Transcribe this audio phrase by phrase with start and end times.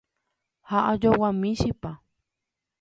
[0.69, 1.91] ha ajoguámi chipa